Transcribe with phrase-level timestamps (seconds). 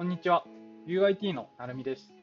[0.00, 0.46] こんにちは。
[0.86, 2.14] UIT のなるみです。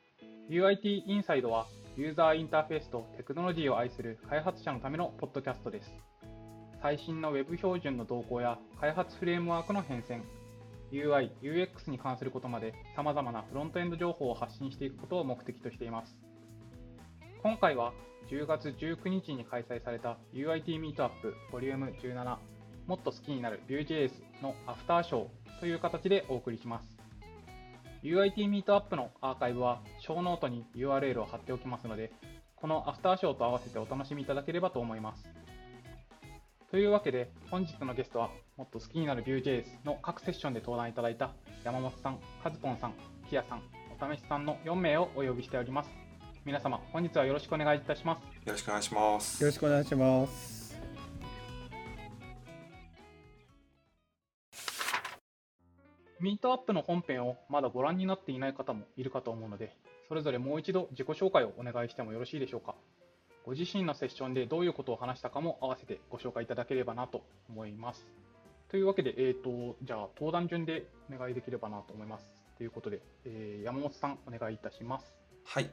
[0.50, 5.94] UIT インサイドは、ユーザーインターフェースとテクノロジーを愛する開発者のためのポッドキャストです。
[6.82, 10.24] 最新の Web 標準の動向や開発フレームワークの変遷、
[10.92, 16.18] UI、UX に関することまで様々なフロントエンド情報を発信していくことを目的としています。
[17.44, 17.94] 今回は
[18.32, 22.38] 10月19日に開催された UIT ミートアップ Vol.17
[22.88, 26.97] もっと好きになる Vue.js のアフターショーという形でお送りします。
[28.04, 32.12] UIT ミートアップのアーカイブはショーノートに URL を貼っておきますので、
[32.56, 35.30] このアフターショーと合わせてお楽しみいただければと思います。
[36.70, 41.32] というわけで、本日のゲストは、もっと好きになる Vue.js の各セッションで登壇いただいた
[41.64, 42.94] 山本さん、 kazupon さん、
[43.30, 43.62] キヤさん、
[44.00, 45.90] お試しさんの4名をお呼びしております。
[46.44, 48.24] 皆様、本日はよろしくお願いいたします。
[48.46, 49.44] よろしくお願いします。
[49.44, 50.57] よろしくお願いします。
[56.20, 59.76] ミートアップの本編をまだご覧になっていない方もいるかと思うので、
[60.08, 62.76] それぞれもう一度自己紹介をお願いしてもよろしいでしょうか。
[63.46, 68.06] ご自身のセッションでどういうことを話したかも合わせてご紹介いただければなと思います。
[68.70, 72.26] というわけで、えーと、じゃあ登壇順でお願いできればなと思います。
[72.58, 75.06] ということで、えー、山本さんお願いいたします。
[75.46, 75.70] はい。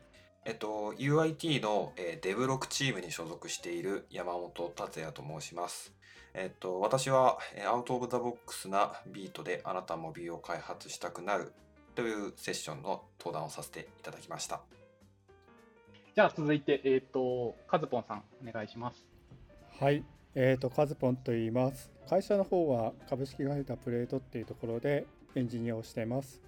[0.46, 5.94] えっと、UIT の、えー、デブロックチームに所属している山本達也と申します。
[6.34, 11.52] えっと、私は Out of the box な Vite であなたも Vue を開発したくなる
[11.94, 14.60] というセッションの登壇をさせていただきました。
[16.14, 19.06] じゃあ続いて、えっ、ー、と、 kazupon さん、お願いします。
[19.80, 21.90] はい、えっ、ー、と、 kazupon と言います。
[22.08, 26.42] 会社の方は株式会社プレートっていうところでエンジニアをしています。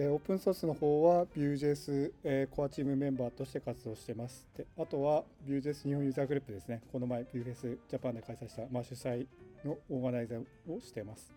[0.00, 4.46] で、オープンソースの方は Vue.js、えー、コアチームメンバーとして活動してます。
[4.56, 6.80] で、あとは Vue.js 日本ユーザーグループですね。
[6.90, 9.26] この前 Vue.js ジャパンで開催した、まあ、主催
[9.62, 10.42] のオーガナイザー
[10.74, 11.30] をしています。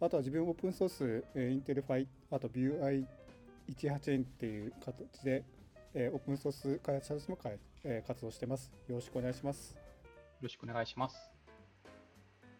[0.00, 5.44] あとは自分オープンソース、えー、 Intlify、あと Vue I18n っていう形で、
[5.94, 7.38] えー、オープンソース開発者としても、
[7.84, 8.72] えー、活動してます。
[8.88, 9.76] よろしくお願いします。
[9.76, 9.80] よ
[10.42, 11.30] ろしくお願いします。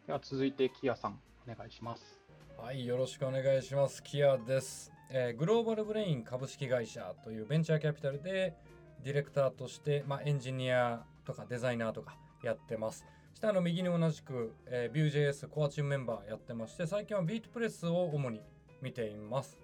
[0.06, 1.19] では続いて、キアさん、
[1.49, 2.21] お願いします。
[2.56, 4.00] はい、よろしくお願いします。
[4.04, 4.97] キアです。
[5.11, 8.55] えー、グローバルブレイン株式会社というベンチャーキャピタルで
[9.03, 13.07] ディレクターとして、まあ、エンジニアとかデザイナーとかやってます。
[13.35, 18.43] 下の右に同じく、えー、Vue.js コアチームメンバーやってまして、最近はビートプレスを主に
[18.83, 19.57] 見ています。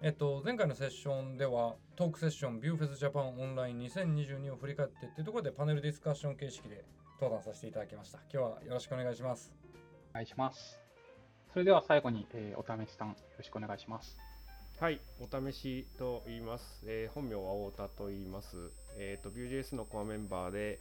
[0.00, 6.84] えっと、前回のセッションではトークセッション Viewfest Japan オンライン2022を振り返ってっていうところでパネルディスカッション形式で
[7.20, 8.18] 登壇させていただきました。
[8.32, 9.52] 今日はよろしくお願いします。
[10.12, 10.80] お願いします。
[11.52, 14.16] それでは最後に、えー、お試しさんよろしくお願いします。
[14.80, 16.84] はい、お試しと言います。
[16.86, 18.70] えー、本名は太田と言います。
[18.96, 20.78] えっ、ー、と、Vue.js のコアメンバーで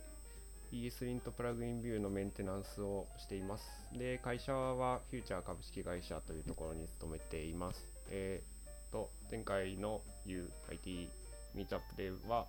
[0.72, 3.68] ESLint プラグインビューのメンテナンスをしています。
[3.97, 7.91] で、会社はフューチャー株式会社というところに勤めています。
[8.12, 11.07] えっ、ー、と、前回の UIT
[11.56, 12.46] ミートアップでは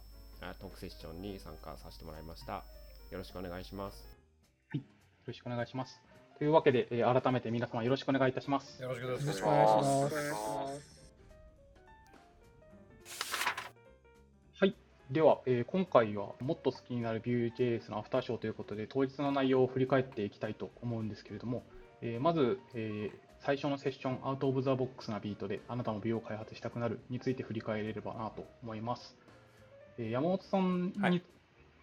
[0.61, 2.63] トークセッションに参加させてもらいました。
[3.11, 4.19] よろしくお願いします。
[4.69, 4.85] はい、よ
[5.27, 5.99] ろしくお願いします。
[6.37, 8.83] というわけで、えー、改めて皆様よろしくお願いいたします。
[8.83, 10.98] よろしくお願いします。
[15.11, 21.65] では、えー、今回はもっと好きになる Vue.js のアフターショーということで、当日の内容を振り返っていきたいと思うんですけれども、
[22.03, 29.17] えー、まず、えー、最初のセッション、アウト・オブ・ザ・ボックスなビートで、あなたも Vue を開発したくなるについて振り返れればなと思います。
[29.97, 31.23] え山本さんに、はい、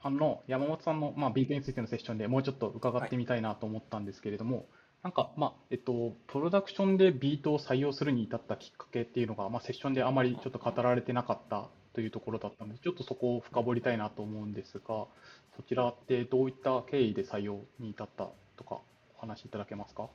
[0.04, 4.66] あの山本さんの、まあ、ビートについてのセッションでもうちょっと伺ってみたいなと思ったんですけれども、はい、
[5.06, 15.08] なんか、まあえっと、プロダクションでビートを採用するに至ったきっかけっていうのが、まあ、セッションであまりちょっと語られてなかったというところだったので、ちょっとそこを深掘りたいなと思うんですが、
[15.56, 18.82] そちらってどういった経緯で採用に至ったとか、
[19.18, 20.10] お話しいただけますか？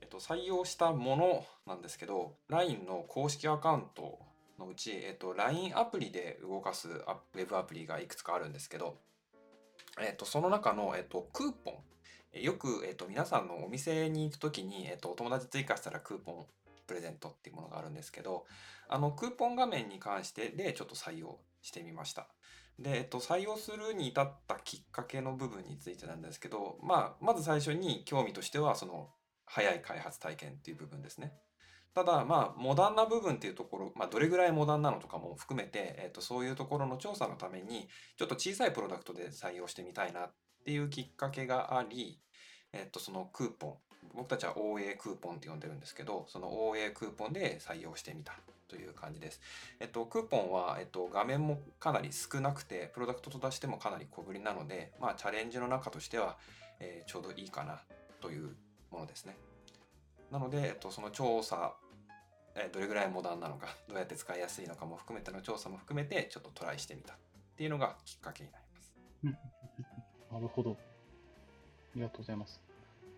[0.00, 4.20] えっと、採用したものなんですけど、LINE の公式アカウント
[4.58, 8.96] のうち、えっと、LINE アプリで動かすウェブアプリがいくつかあるんですけど、
[10.00, 11.74] えっと、その中の、えっと、クーポン。
[12.40, 16.46] よく、えっと、皆さんのお店に行くときに、えっと、お友達追加したらクーポン
[16.86, 18.46] プレゼントっていうものがあるんですけど、
[18.88, 22.28] あのクーポン画面に関してでちょっと採用してみました。
[22.78, 29.10] で、えっと、採用するに至ったきっかけの部分についてなんですけど、まあ、まず最初に興味としては、その、
[29.46, 31.32] 早い開発体験っていう部分ですね。
[31.94, 37.88] ただ、まあ、モダンな部分っていうところ、まあ、どれぐらいモダンなのとかも含めて、えっと、そういうところの調査のために、
[38.18, 40.34] ちょっと小さいプロダクトで採用してみたいなっ
[40.64, 42.20] ていうきっかけがあり、
[42.74, 43.76] えっと、そのクーポン、
[44.14, 48.34] 僕たちは OA クーポンって呼んでるんですけど、その OA クーポンで採用してみた
[48.68, 49.40] という感じです。
[49.80, 56.36] えっと、クーポンは、えっと、画面もかなり少なくて、プロダクトと出してもかなり小ぶりなので、まあ、チャレンジの中としては、
[56.80, 57.80] えー、ちょうどいいかな
[58.20, 58.54] という
[58.90, 59.36] ものですね。
[60.30, 61.74] なので、えっと、その調査
[62.56, 67.16] えどれぐらいモダンなのかどうやって使いやすいのかも含めての調査も含めてちょっとトライしてみたっ
[67.56, 68.96] ていうのがきっかけになります。
[70.32, 70.72] なるほど。
[70.72, 70.76] あ
[71.94, 72.65] りがとうございます。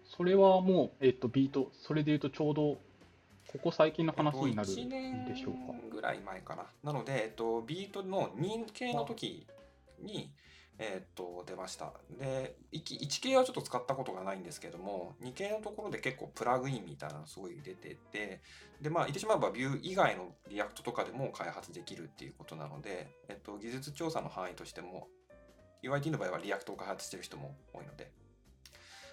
[0.09, 2.79] それはもう、えっと、ビート、それで言うとちょうど、
[3.47, 5.89] ここ最近の話になるんでしょうか？
[5.91, 6.67] ぐらい前かな。
[6.83, 9.47] なので、えっと、ビートの2系の時
[10.01, 10.33] に、
[10.79, 11.93] えっと、出ました。
[12.19, 18.41] で、1 1系はちょっと使ったことがないんですけども、2系のところで結構プラグインみたいなのすごい出てて、
[18.81, 25.09] で、まあ、言ってしまえば Vue 以外の React とかでも開発できるっていうことなので、えっと、技術調査の範囲としても、
[25.83, 28.11] UIT の場合は React を開発してる人も多いので、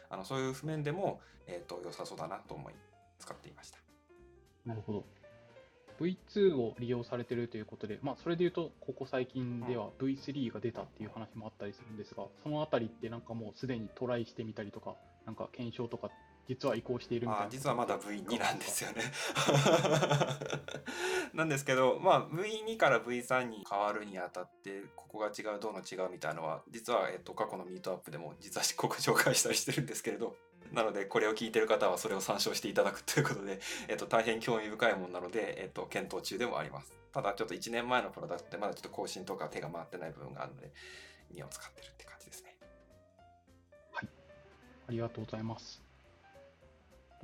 [0.09, 2.73] あのそういう面でも、えっと、良さそうだなと思い、
[3.19, 3.79] 使っていました。
[4.65, 5.05] なるほど。
[5.99, 16.09] V2 を利用されてるということで、まあ、それで言うと、ここ最近では V3 が出たっていう話もあったりするんですが、そのあたりってなんかもうすでにトライしてみたりとか、なんか検証とか、
[16.47, 17.47] 実は移行しているみたいな。
[17.47, 19.01] あ実はまだ V2 なんですよね。
[21.33, 30.35] なんですけど、まあ、V2 から V3 に変わるにあたってここが違うどうの違うみたいなのは実は、えっと、過去のミートアップでも実はここ紹介したりしてるんですけれど
[30.71, 40.71] なのでこれを聞いてる方はそれを参照していただくということで、えっと、大変興味深いものなので、えっと、検討中でもありますただちょっと1年前のプロダクトでまだちょっと更新とか手が回ってない部分があるので
[41.33, 42.55] 2を使ってるって感じですね
[44.87, 45.84] ありがとうございます。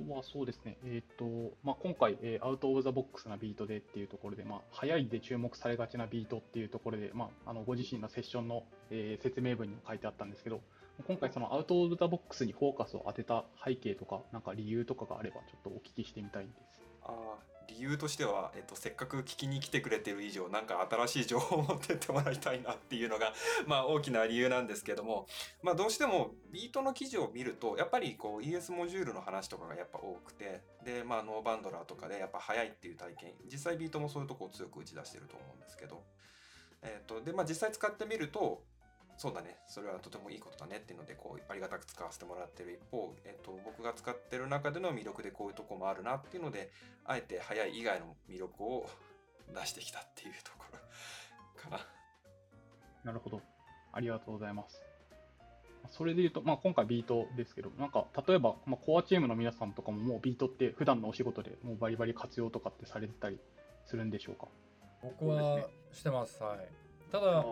[0.08, 1.24] はそうですね、えっ、と、
[1.64, 10.60] まあ、今回、えーアウト・オブ・ザ・ボックスなビートでっていうところで、まあ、早いで注目されがちなビートっていうところで、まあ、あのご自身のセッションの、えー説明文にも書いてあったんですけど、
[11.06, 16.80] 今回、そのアウト・オブ・ザ・ボックスにフォーカスを当てた背景とか、なんか理由とかがあれば、ちょっとお聞きしてみたいんです。
[17.04, 23.32] あー理由としては、えっと、せっかく聞きに来てくれてる以上なんか新しい情報を持ってってもらいたいなっていうのが
[23.66, 25.26] まあ大きな理由なんですけども、
[25.62, 36.02] まあ、どうしてもビートの記事を見るとやっぱりこう ES モジュールの話とかがやっぱ多くてで、まあ、ノーバンドラーとかでやっぱ速いっていう体験実際ビートもそういうとこを強く打ち出してると思うんですけど、
[36.82, 38.62] えっとでまあ、実際使ってみると
[39.18, 46.70] そうだねそれはとてもいいことだねっていうのでこうありがたく使わせてもらってる一方、えっと、僕が使ってる中での魅力でこういうとこもあるなっていうので
[47.04, 48.88] あえて速い以外の魅力を
[49.54, 50.78] 出してきたっていうところ
[51.62, 51.86] かな。
[53.04, 53.40] なるほど。
[53.92, 54.82] ありがとうございます。
[55.90, 63.38] それで言うと、まあ、今回ビートですけど、なんか例えば、まあ、コアチームの皆さんとかももうビートって普段のお仕事でもうバリバリ活用とかってされてたり
[63.84, 64.46] するんでしょうか？
[65.02, 65.60] 僕は
[65.92, 66.58] してます、はい
[67.10, 67.44] ただ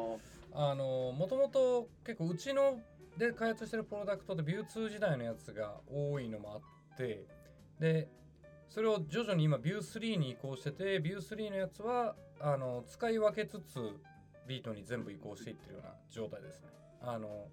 [0.52, 2.80] あのもともと結構うちの
[3.16, 6.56] で開発してるプロダクトでビュー2時代のやつが多いのもあ
[6.94, 7.26] って
[7.78, 8.08] で
[8.68, 13.78] それを徐々に今ビュー3に移行しててビュー3のやつはあの使い分けつつ
[14.46, 16.68] Vite に全部移行していってるような状態ですね
[17.02, 17.46] あの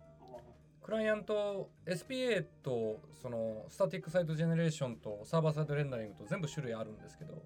[0.83, 7.43] クライアント SPA とその static site generation と server side rendering と全部種類あるんですけど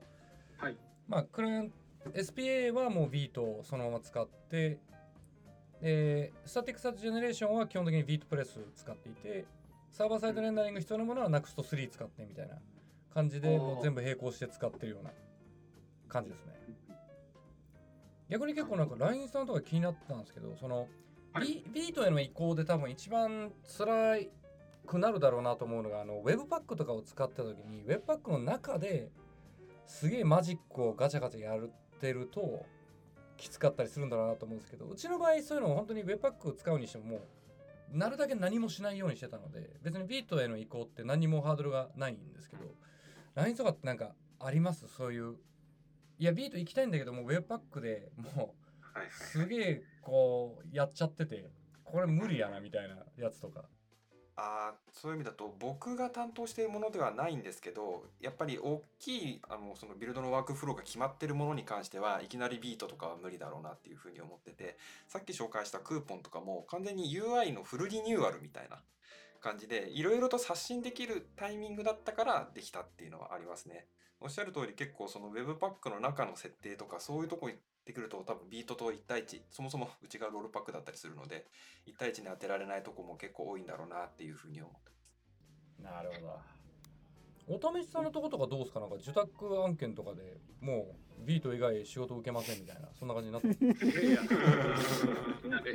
[0.62, 0.78] はい。
[1.08, 4.80] まあ、クライアント SPA はもう Vite をそのまま使って、
[5.82, 9.46] で、 static site generation は基本的に VitePress 使っていて、
[9.92, 12.56] server side rendering 必要なものは NUXT3 使ってみたいな
[13.14, 15.12] 感じで、もう全部並行して使ってるような
[16.08, 16.54] 感じですね。
[18.30, 20.88] 逆に結構なんか LINE さんとか気になったんですけど、その、
[21.40, 24.30] ビビートへの移行で多分一番辛い
[24.86, 29.10] くなるだろうなと思うのが、あの、Webpack とかを使った時に、Webpack の中で
[29.88, 31.70] すげえマジックをガチャガチャやっ
[32.00, 32.66] てると
[33.42, 37.18] きつかったりするんだろうなと思うんですけどうちの場合そういうのを本当に Webpack を使うにしてもも
[37.94, 42.64] うなるだけ何もしないようにしてたので別にビートへの移行って何もハードルがないんですけど
[43.36, 44.88] LINE とかってなんかあります？
[44.88, 45.36] そういう
[46.20, 51.50] いやビート行きたいんだけども Webpack でもはいうすげえこうやっちゃってて
[51.84, 53.66] これ無理やなみたいなやつとか
[54.38, 68.80] あそういう意味だと僕が担当しているものではないんですけどやっぱり大きいあのそのビルドのワークフローが決まってるものに関してはいきなりビートとかは無理だろうなっていうふうに思っててさっき紹介したクーポンとかも完全に UI のフルリニューアルみたいな
[69.42, 73.88] 感じでいろいろと刷新できるタイミングだったからできたっていうのはありますね。
[74.24, 77.50] おっしゃる通り結構その Webpack の中の設定とかそういうとこ
[77.82, 81.48] ってくると多分ビートと1対1そもそも うちがロールパックだったりするので
[81.88, 84.92] 1対1に当てられないとこも結構多いんだろうなっていうふうに思って
[85.82, 85.94] ます。
[85.96, 86.40] なるほど。
[87.48, 88.80] お試しさんのとことかどうですか？
[88.80, 94.22] なんか受託案件とかでもうビート以外仕事受けませんみたいなそんな感じになってますいや。
[95.50, 95.74] なんで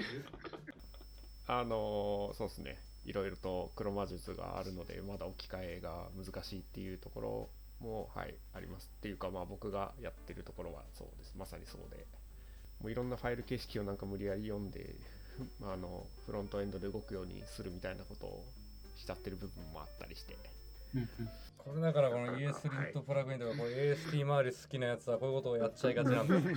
[1.48, 2.78] あのーそうですね。
[3.04, 11.34] いろいろと黒魔術があるのでまだ置き換えが難しいっていうところもはいありますっていうかまあ僕がやってるところはそうです。
[11.36, 12.06] まさにそうで。
[12.80, 14.94] もういろんなファイル形式をなんか無理やり読んで
[15.60, 18.44] まあ あのフロントエンドで動くようにするみたいなことを
[18.96, 20.36] しちゃってる部分もあったりして。
[21.58, 26.48] これだからこの ES リントプラグインとかこれ AST 周り好きなやつはこういうことをやっちゃいがちなんだ なる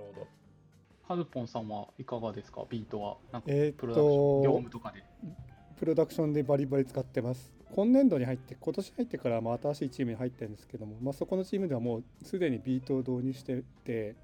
[0.00, 0.26] ほど。
[1.06, 2.66] カズポンさんはいかがですか？
[2.68, 3.16] ビートは。
[3.32, 5.02] なんかプロダクション、業務とかで。
[5.78, 7.52] プロダクションでバリバリ使ってます。
[7.74, 14.14] 今年度に入って、今年入ってからまあ新しいチームに入ってるんですけども、まあ、そこのチームではもうすでにビートを導入してて、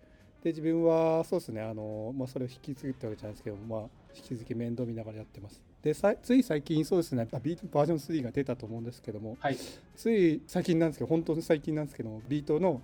[0.42, 5.62] で自分はそうですね、あのまあ、それを引き継ぐってわけじゃないですけども、まあ、引き続き面倒見ながらやってます。
[5.82, 9.56] で、つい最近、そうですね、あビートバージョン3が出たと思うんですけども、はい。
[9.96, 12.82] つい最近なんですけど、本当に最近なんですけども、ビートの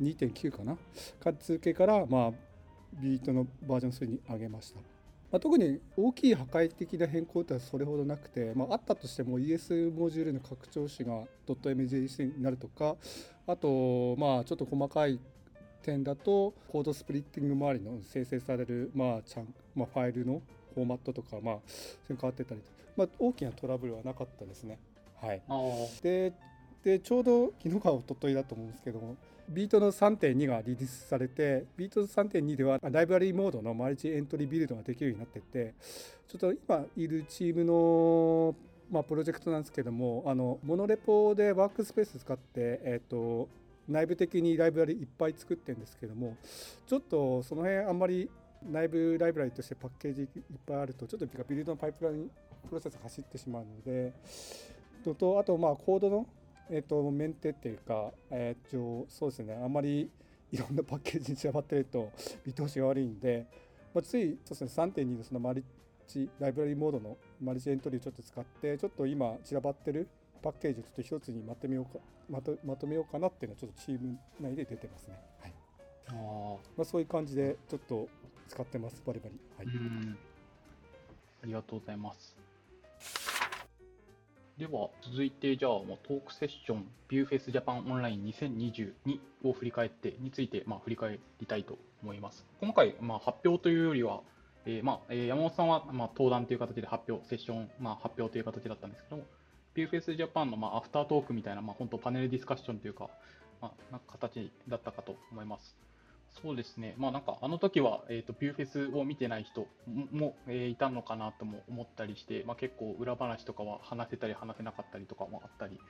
[0.00, 0.76] 2.9かな、
[1.20, 2.32] かつけから、まあ、
[3.00, 4.91] ビートのバージョン3に上げました。
[5.32, 12.96] まあ、特に大きい破壊的な変更ってのはそれほどなくて、まあ、あったとしても ES モジュールの拡張子が .mjc になるとか、
[13.46, 15.18] あと、まあ、ちょっと細かい
[15.82, 20.42] 点だと、コードスプリッティング周りの生成される、まあちゃんまあ、ファイルの
[20.74, 24.78] フォーマットとか、まあ、それ変わってたりと、まあ、大きなトラブルはなかったですね。
[25.18, 25.58] はい、ああ。
[26.02, 26.34] で
[26.84, 29.16] でちょうど昨日か一昨日だと思うんですけども
[29.48, 35.74] ビートの3.2がリリースされてビートの3.2ではライブラリーモードのマルチエントリービルドができるようになってて
[36.28, 38.54] ちょっと今いるチームの、
[38.90, 43.48] まあ、プロジェクトなんですけどもあのモノレポでワークスペース使って、えっと
[43.88, 46.36] 内部的にライブラリいっぱい作ってるんですけども
[46.86, 48.30] ちょっとその辺あんまり
[48.70, 50.28] 内部ライブラリとしてパッケージいっ
[50.64, 52.30] ぱいあるとちょっとビルドのパイプライン
[52.68, 54.12] プロセス走ってしまうので
[55.14, 56.26] とあとまあコードの
[56.70, 60.10] えっとメンテっていうか、えっとそうですねあんまり
[60.50, 62.10] いろんなパッケージに散らばってると
[62.44, 63.46] 見通しが悪いんで、
[63.94, 65.64] まあ、ついそうですね3.2のそのマル
[66.06, 70.08] チライブラリモードのマルチエントリーをちょっと使ってちょっと今散らばってる
[70.42, 75.18] パッケージをちょっと一つにまとめようかまとまとめようかなっていうのはちょっとチーム内で出てますね。
[75.40, 75.52] はい
[76.08, 76.14] ああ。
[76.76, 78.08] まあ、そういう感じでちょっと
[78.48, 79.40] 使ってますバリバリ。
[79.56, 80.18] はい、うん。
[81.42, 82.41] ありがとうございます。
[84.58, 92.44] では、続いて、じゃあ、もうトークセッション、ビューフェスジャパンオンライン2022を振り返って、について、まあ、振り返りたいと思います。
[92.60, 94.20] 今回、まあ、発表というよりは、
[94.66, 99.24] えーまあえー山本さんは、まあ、登壇という形で発表、セッション、まあ、発表という形だったんですけども、
[99.74, 103.08] ビューフェスジャパンの、まあ、アフタートークみたいな、まあ、本当パネルディスカッションというか、
[103.62, 105.74] まあ、な形だったかと思います。
[106.40, 115.80] そうですね、まあなんかあの時は、えー、とビューフェスを見てない人もも、えーいたのかなとも思ったりして、まあ、結構裏話とかは話せたり話せなかったりとかもあったりし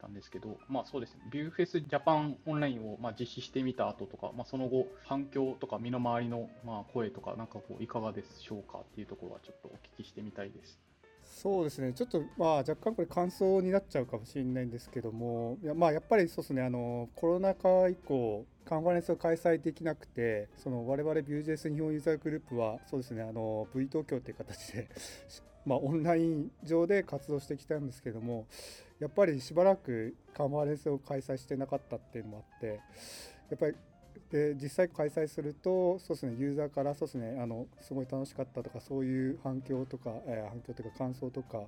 [0.00, 10.87] たんですけど、まあそうですね、ビューフェスジャパンオンラインをまあ実施してみた後とか、まあ、その後、反響とか身の回りのまあ声とか、なんかこういかがでしょうかっていうところはちょっとお聞きしてみたいです。
[11.40, 24.88] そうですね、ちょっとまあ若干これ感想になっちゃうかもしれないんですけども、やまあやっぱりそうですね、あのコロナ禍以降、カンファレンスを開催できなくて、その我々 Vue.js 日本ユーザーグループは、そうですね、あの V 東京という形で、
[25.64, 28.48] まあオンライン上で活動してきたんですけども、
[28.98, 33.76] やっぱりしばらくカンファレンスを開催してなかったっていうのもあって、やっぱり
[34.30, 41.62] で実際開催するとそうですねユーザーからそうですねあのすごい楽しかったとかそういう反響とか、えー反響というか感想とか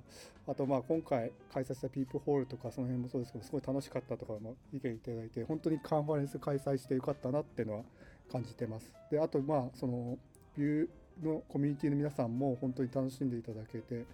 [0.47, 7.83] あとまあ今回開催したピープホールとかその辺もそうですけどすごい楽しかったとかも意見いただいて本当にカンファレンス開催してよかったなっていうのは
[8.31, 8.93] 感じてます。
[9.11, 10.17] であとまあその
[10.57, 14.05] ビューのコミュニティの皆さんも本当に楽しんでいただけて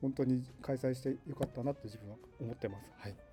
[0.00, 2.84] 本当に開催してよかったなって自分は思ってます。
[2.98, 3.27] はい。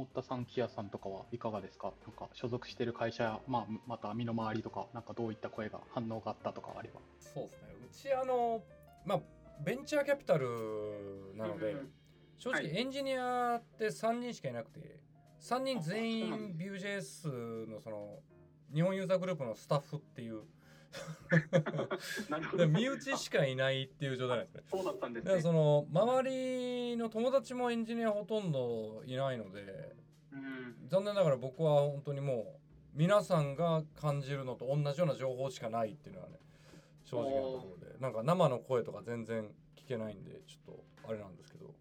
[0.00, 1.92] 森田さん、木谷さんとかはいかがですか？
[2.06, 7.00] なんか所属している会社や、まあ、また身の回りとか、なんかどういった声が、反応があったとかあれば。
[7.18, 7.68] そうですね。
[7.90, 8.62] うちあの
[9.04, 9.20] まあ
[9.62, 11.90] ベンチャーキャピタルなので、うん
[12.38, 12.78] 正直はい。
[12.78, 14.98] エンジニアって3人しかいなくて
[15.42, 18.20] 3人全員 Vue.js のその
[18.72, 20.44] 日本ユーザーグループのスタッフっていう
[22.68, 24.62] 身内しかいないっていう状態なんですね。
[24.70, 25.40] そうだったんですね。
[25.40, 29.94] その周りの友達もエンジニアほとんどいないので
[30.32, 30.88] うん。
[30.88, 32.60] 残念ながら僕は本当にもう
[32.94, 36.38] 皆さんが感じるのと同じような情報しかないっていうのはね
[37.04, 37.98] 正直なところで。
[38.00, 39.44] なんか生の声とか全然
[39.76, 41.74] 聞けないんでちょっとあれなんですけど。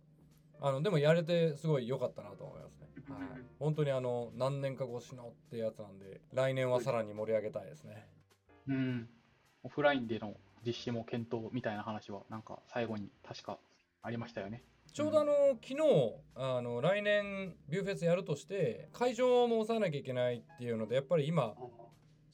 [0.62, 3.20] あのでもやれてすごい良かったなと思いますね、はい、
[3.60, 8.10] 本当にあの何年か越しのってやつなんで来年はさらに盛り上げたいですね
[8.70, 9.10] うん。
[9.64, 10.36] オフラインでの
[10.66, 13.60] 実施も検討みたいな話は、なんか最後に確か
[14.02, 14.64] ありましたよね。
[14.94, 15.76] ちょうどあの昨日
[16.36, 21.54] あの来年ビューフェスやるとして会場も抑えなきゃいけないっていうのでやっぱり今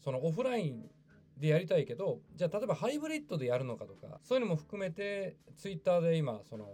[0.03, 0.89] そのオフライン
[1.37, 6.65] でやりたいけどじゃあ例えばハイブリッドでやるのかとかそういうのも含めてツイッターで今その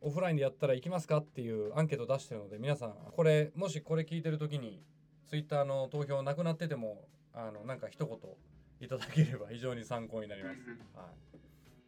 [0.00, 4.80] オフラインでやったら行きますかっていうアンケート出してるので皆さんこれもしこれ聞いてる時に
[5.28, 7.04] ツイッターの投票なくなってても
[7.34, 8.18] あのなんか一言
[8.80, 10.56] いただければ非常に参考になります。
[10.96, 11.08] はい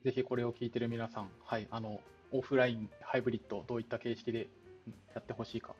[0.04, 2.00] ぜひこれを聞いてる皆さん、はい、あの、
[2.32, 4.49] オフライン、ハイブリッド、どういった形式で
[5.14, 5.76] やってほしいか、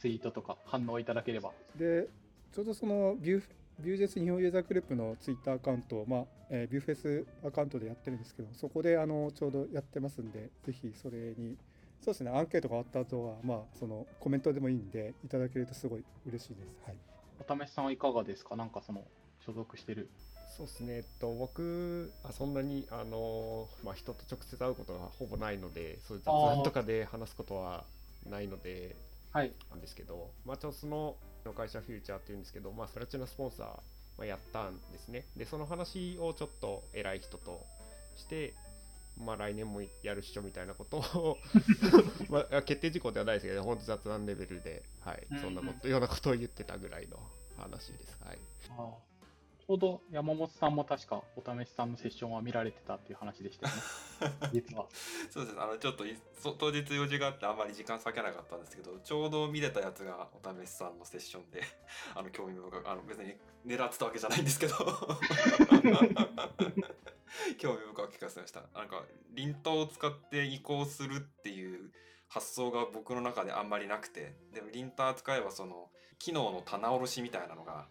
[0.00, 1.52] ツイートとか反応いただければ。
[1.76, 2.08] で、
[2.50, 3.42] ちょうどそのビュー、
[3.78, 11.56] ビュージェス日本ユーザーグループのツイッターアカウント、まあえービューフェスアカウントでやってるんですけど、そこであのちょうどやってますんで、ぜひそれに、
[12.00, 16.68] そうですね、アンケートが終わった後は、まあ、そのコメントでもいいんで、いただけるとすごい嬉しいです。
[16.84, 16.96] はい。
[17.48, 18.56] お試しさんはいかがですか？
[18.56, 19.04] なんかその、
[19.46, 20.10] 所属してる。
[20.56, 27.84] そうですね、えっと、僕あそんなにあの、まあ、人と直接会うことがほぼないのでそういう雑談とかで話すことは
[28.26, 28.96] ないので
[29.32, 29.52] はい。
[29.70, 33.80] なんですけど、まあ、ちょっとそのの会社フューチャーっていうんですけど、まあ、それっちのスポンサー、ま
[34.20, 35.26] あ、やったんですね。
[35.36, 37.60] でその話をちょっと偉い人と
[38.16, 38.54] して
[39.22, 41.38] まあ来年もやるっしょみたいなことを
[42.30, 45.26] まあ決定事項ではないですけど本当雑談レベルで、はい。
[45.30, 45.42] うんうん。
[45.42, 47.18] そんなことようなことを言ってたぐらいの
[47.58, 48.16] 話です。
[48.24, 48.38] はい
[49.68, 53.82] あーちょうど山本さんも確かお試しさんのセッションは見られてたっていう話でしたよね。
[54.52, 54.86] 実は。
[55.30, 56.04] そうですね、あのちょっと
[56.58, 61.62] 当日用事があってあんまり時間割けなかったんですけど、ちょうど見れたやつがお試しさんのセッションで、
[62.14, 63.34] あの興味深く、あの別に
[63.66, 64.74] 狙ってたわけじゃないんですけど、
[67.58, 68.62] 興味深く聞かせました。
[68.74, 71.92] なんか、輪頭を使って移行するっていう
[72.28, 77.88] 発想が僕の中であんまりなくて、でもリンター使えばその機能の棚卸しみたいなのが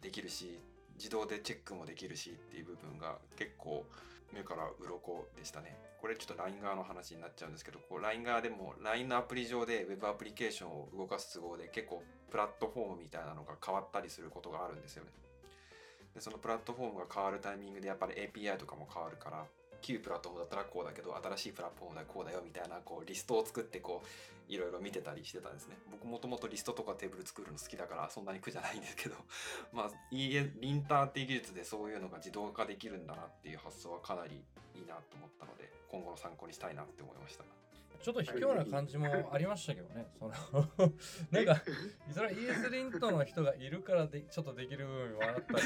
[0.00, 0.60] できるし、
[0.96, 3.84] 自動でチェックもできるしっていう部分が結構
[4.32, 5.76] 目から鱗でしたね。
[6.00, 15.10] これちょっと LINE 側の話になっちゃうんですけど、こう LINE 側でも LINE のアプリ上で Web アプリケーションを動かす都合で結構プラットフォームみたいなのが変わったりすることがあるんですよね。
[16.14, 19.44] でそのプラットフォームが変わるタイミングでやっぱり API とかも変わるから、
[19.84, 25.76] 旧プラットフォームだったらこうだけど、新しいプラットフォームだらこうだよみたいなこうリストを作ってこういろいろ見てたりしてたんですね。
[25.90, 29.16] 僕もともとリストとかテーブル作るの好きだからそんなに苦じゃないんですけど、
[29.72, 37.44] まあ、いいえ、リンターっていう技術でそういうのが自動化できるんだなっていう発想はかなりいいなと思ったので、今後の参考にしたいなって思いました。
[38.04, 40.06] ちょっと卑怯な感じもありましたけどね。
[40.20, 40.32] その
[41.32, 41.62] なんか、
[42.12, 45.62] それは ES リントの人がいるからでちょっとできる部分はあったり。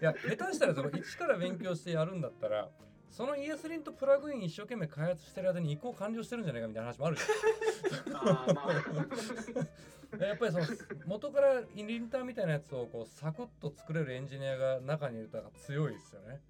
[0.00, 2.70] いや、下手したらその一から勉強してやるんだったら、
[3.10, 8.22] その ES リントプラグイン一生懸命開発してる間に移行完了してるんじゃないかみたいな話もあるじゃ
[10.14, 10.20] ん。
[10.28, 10.64] やっぱりその
[11.06, 16.40] 元からインリンターみたいなやつをこうサクッと作れるエンジニアが中にいると強いですよね。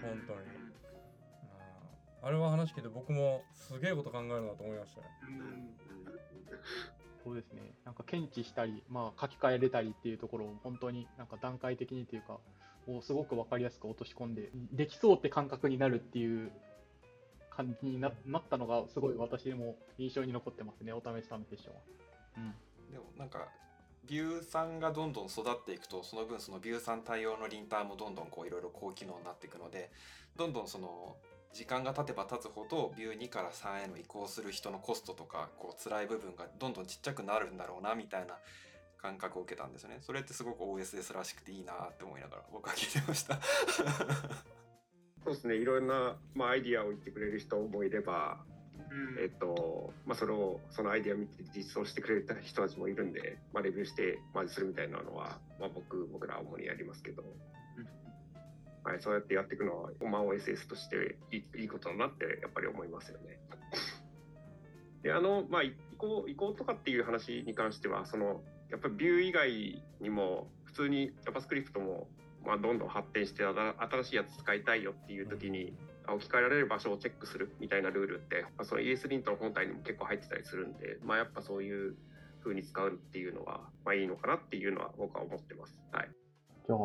[0.00, 0.40] 本当に。
[2.20, 5.08] あれは話聞いて僕もすげえこと考えるなと思いましたね。
[5.28, 5.78] うん
[7.24, 7.74] そうですね。
[7.84, 12.38] なんか検知したり、まあ書き換えれたりっていうところを本当になんか段階的にというか、
[12.96, 16.50] をすごくわかりやすく落とし込んで、できそうって感覚になるっていう
[17.50, 21.80] 感じにななったのがすごい私も印象に残ってますね、お試しさんのセッションは。
[22.38, 22.54] うん。
[22.92, 23.48] でもなんか
[24.06, 29.90] ビューさんがどんどん育っていくとその分そのビューさん対応のリンターもどんどんこういろいろ高機能になっていくので
[30.36, 31.16] どんどんその
[31.52, 38.38] 時間が経てば経つほどビュー2から3への移行する人のコストとかこう辛い部分がどんどんちっちゃくなるんだろうなみたいな
[39.00, 39.98] 感覚を受けたんですよね。
[40.00, 43.38] それってすごく OSS らしくていいなって思いながら僕は聞いてました。
[45.24, 48.44] そうですね、いろんな、まあ、アイディアを言ってくれる人もいれば、
[48.90, 49.22] うん。
[49.22, 57.22] えっと、まあ、それを、そのアイディアを見て実装してくれた人たちもいるんで、まあ、レビューして、マージするみたいなのは、まあ、僕、僕らは主にやりますけど、
[58.84, 63.38] はい、そうやってやっていくのは、まあ、OSS としていいいいことだなって、やっぱり思いますよね。
[65.02, 72.08] で、あの、まあ、移行、移行とかっていう話に関しては、その、やっぱりビュー以外にも、普通に JavaScript も、
[72.44, 75.74] まあ、どんどん発展して、新しいやつ使いたいよっていう時に、
[76.06, 81.96] あ置き換えられる場所をチェックするみたいなルールって、まあ、その ES リントの本体にも結構入ってたりするんで、まあ、やっぱそういう
[82.42, 85.78] 風に使うっていうのは、まあ、いいのかなっていうのは僕は思ってます。
[85.92, 86.08] はい。
[86.66, 86.78] じゃあ、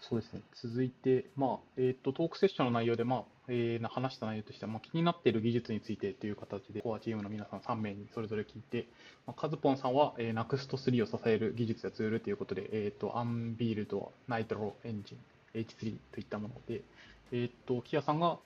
[0.00, 0.40] そうですね。
[0.54, 8.86] 続いて、まあ、えっ、と、トークセッションの内容で、まあ、えー話した内容としては、まあ、気になっている技術についてという形で、コアチームの皆さん3名にそれぞれ聞いて、
[9.26, 15.18] まあ、カズポンさんは、えー、NUXT3 を支える技術やツールということで、えっ、と、アンビールド、ナイトロエンジン、
[15.58, 16.82] H3 といったもので、
[17.32, 18.38] えっ、と、キアさんが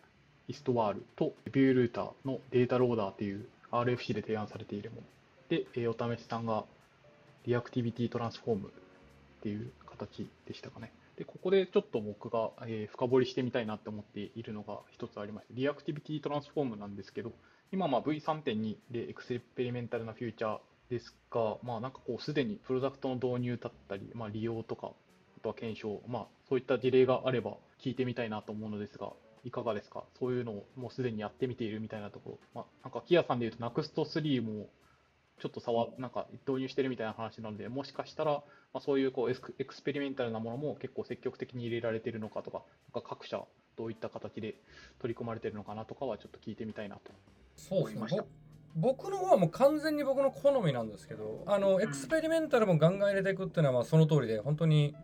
[0.49, 5.03] イストワールとビュールーターのデータローダーという RFC で提案されているもの。
[5.49, 6.65] で、えーお試しさんが
[7.47, 10.93] Reactivity Transform っていう形でしたかね。
[11.17, 17.33] で、ここでちょっと僕が、えー深掘りしてみたいなって思っているのが一つありまして、 Reactivity Transform なんですけど、
[17.73, 20.59] 今ま V3.2 で experimental な feature
[20.91, 24.93] ですが、まあなんかこうすでにプロダクトの導入だったり、まあ利用とか、
[25.39, 29.13] あとは検証、まあそういった事例があれば聞いてみたいなと思うのですが、
[29.45, 30.05] いかがですか？
[30.19, 32.39] そういうのをもうすでにやってみているみたいなところ。
[32.55, 34.69] まあなんか kia さんで言うと NUXT3 も
[35.41, 38.43] ちょっと触なんか導入してるみたいな話なので、もしかしたら、ま
[38.75, 42.63] あ、そういうこうエスクエクスペリメンタルなものも結構積極的に入れられてるのかとか、
[42.95, 43.45] なんか各社
[43.77, 44.55] どういった形で
[45.01, 47.13] 取り組まれてるのかなとかはちょっと聞いてみたいなと
[47.57, 48.29] そうですね思いましたぼ
[48.93, 54.95] 僕の方はもう完全に僕の好みなんですけどあのエクスペリメンタルもガンガン入れていくっていうのはまあその通りで本当に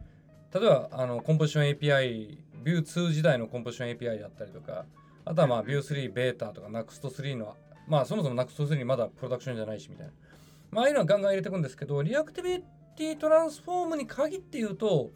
[0.53, 4.85] 例えばあのコンポジション API ビュー2時代のコンポジション API だったりとか
[5.25, 7.57] あとはまあビュー3ベータとか NUXT3 の
[7.91, 10.13] まあそもそも NUXT3 まだプロダクションじゃないしみたいな。
[10.71, 15.11] まあああいうのはガンガン入れていくんですけど Reactivity Transform に限って言うと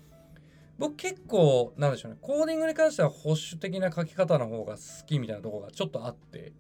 [0.77, 6.53] 僕結構なんでしょうねコーディングに関しては保守的な書き方の方が好きみたいなところがちょっとあって。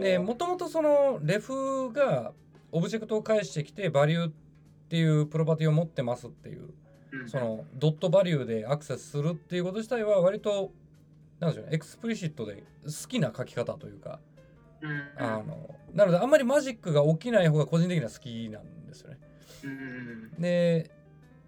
[0.00, 2.32] でもともとその ref が
[2.72, 4.32] オブジェクトを返してきて value っ
[4.88, 6.70] ていうプロパティを持ってますっていう
[7.12, 7.28] うん。
[7.28, 10.72] その.value でアクセスするっていうこと自体は割と
[11.40, 14.18] なんでしょうね explicit で好きな書き方というか。
[14.30, 14.35] うん
[15.16, 19.18] あのなのであんまりマジックが起きない方が個人的には好きなんですよね。
[19.64, 20.40] うん。
[20.40, 20.90] で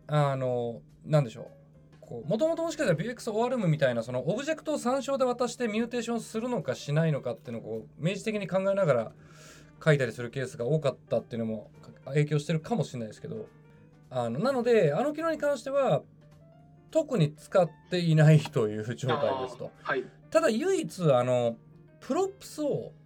[0.06, 1.46] あのなんでしょう。
[2.00, 9.12] こうもともともしかしたら BX オアルムみたいなそのオブジェクトを参照で渡して mutation するのかしないのかっていうのをこう明示的に考えながら
[9.84, 11.70] 書いたりするケースが多かったっていうのも
[12.06, 13.46] 影響してるかもしれないですけど。
[14.10, 16.02] あのなのであの機能に関しては
[16.90, 19.70] 特に使っていないという状態ですと。
[19.82, 20.04] はい。
[20.30, 21.56] ただ唯一あの
[22.00, 22.97] props をうん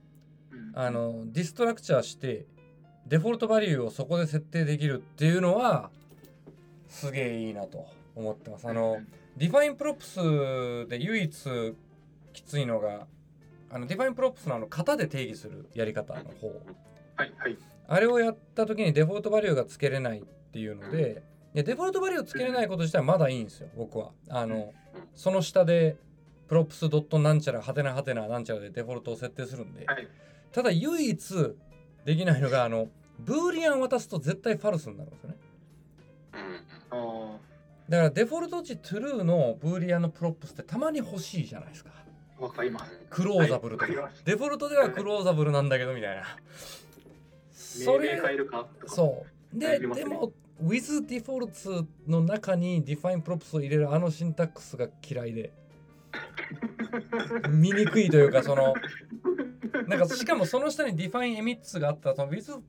[0.74, 2.46] あの destructure して
[3.06, 5.90] default value をそこで設定できるっていうのは
[6.88, 8.68] すげえいいなと思ってます。
[8.68, 8.98] あの
[9.36, 11.74] defineProps で唯一
[12.32, 13.06] きついのが
[13.70, 16.48] あの defineProps のあの型で定義するやり方の方。
[17.16, 17.58] はいはい。
[17.88, 21.22] あれをやった時に default value がつけれないっていうので
[21.54, 24.12] いや default value つけれないこと自体はまだいいんですよ僕は。
[24.28, 24.72] あの
[25.14, 25.96] その下で
[26.48, 29.84] props.なんちゃらはてなはてななんちゃらでデフォルトを設定するんで。
[29.86, 30.08] はい
[30.52, 31.54] ただ唯一
[32.04, 32.88] できないのがあの
[33.18, 35.36] boolean 渡すと絶対 false になるんですよね。
[36.92, 37.38] うんあ
[37.88, 41.90] だからデフォルト値 true の boolean の props ってたまに欲しいじゃないですか。
[42.38, 42.92] あわかります。
[43.10, 46.24] closable とか、デフォルトでは closable なんだけどみたいな。
[47.52, 48.20] そ命れ
[48.86, 49.58] そう。
[49.58, 55.52] で、でも with defaults の中に define props を入れるあのシンタックスが嫌いで。
[57.50, 58.74] 見にくいというかその
[59.86, 62.60] なんかしかもその下に define emits があったらその with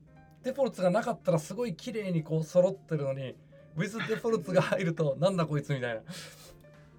[0.44, 3.36] defaults がなかったらすごい綺麗にこう揃ってるのに
[3.76, 6.00] with defaults が入るとなんだこいつみたいな。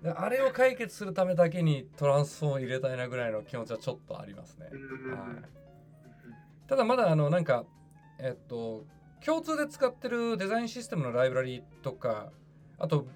[0.03, 5.11] であれを解決するためだけにトランスフォーム入れたいなぐらいの気持ちはちょっとありますね、うん。
[5.11, 5.43] はい。
[6.67, 7.65] ただまだあのなんか
[8.19, 8.85] えっと
[9.25, 12.29] 共通で使ってるデザインシステムのライブラリとか
[12.77, 13.07] あと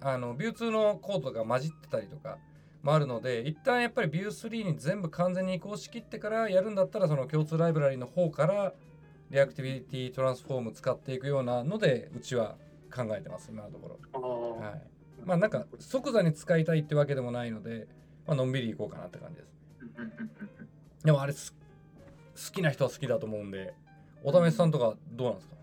[0.00, 2.38] あのビュー2のコードが混じってたりとか
[2.82, 8.72] もあるので一旦やっぱりビュー3に全部完全に移行しきってからやるんだったらその共通ライブラリの方から
[9.30, 12.56] リアクティビティトランスフォーム使っていくようなのでうちは
[12.94, 14.60] 考えてます今のところ。
[14.60, 14.82] はい。
[15.24, 17.88] まあなんか即座に使いたいってわけでもないので、
[18.26, 19.48] まあのんびりいこうかなって感じです。
[21.04, 23.74] でもあれす好きな人は好きだと思うんで
[24.22, 25.56] おためしさんとかどうなんですか？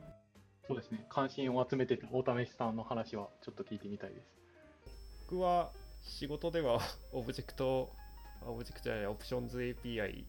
[0.67, 1.05] そうですね。
[1.09, 4.27] 関心を集めてたおためしさんの話はちょっと聞いてみたいです。
[5.29, 5.71] 僕は
[6.05, 6.79] 仕事では
[7.11, 7.91] オブジェクト、
[8.41, 10.23] あオブジェクトじゃない、 Options API